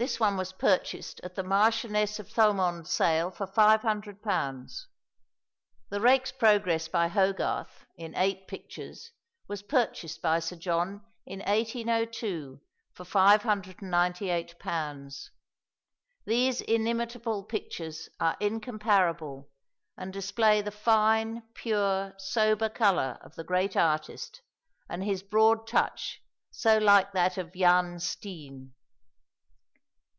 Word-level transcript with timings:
This 0.00 0.20
one 0.20 0.36
was 0.36 0.52
purchased 0.52 1.20
at 1.24 1.34
the 1.34 1.42
Marchioness 1.42 2.20
of 2.20 2.28
Thomond's 2.28 2.88
sale 2.88 3.32
for 3.32 3.48
£500. 3.48 4.82
The 5.90 6.00
"Rake's 6.00 6.30
Progress," 6.30 6.86
by 6.86 7.08
Hogarth, 7.08 7.84
in 7.96 8.14
eight 8.14 8.46
pictures, 8.46 9.10
was 9.48 9.62
purchased 9.64 10.22
by 10.22 10.38
Sir 10.38 10.54
John 10.54 11.04
in 11.26 11.40
1802 11.40 12.60
for 12.92 13.02
£598. 13.02 15.30
These 16.24 16.60
inimitable 16.60 17.42
pictures 17.42 18.08
are 18.20 18.36
incomparable, 18.38 19.50
and 19.96 20.12
display 20.12 20.62
the 20.62 20.70
fine, 20.70 21.42
pure, 21.54 22.14
sober 22.18 22.68
colour 22.68 23.18
of 23.20 23.34
the 23.34 23.42
great 23.42 23.74
artist, 23.76 24.42
and 24.88 25.02
his 25.02 25.24
broad 25.24 25.66
touch 25.66 26.22
so 26.52 26.78
like 26.78 27.10
that 27.14 27.36
of 27.36 27.52
Jan 27.52 27.98
Steen. 27.98 28.74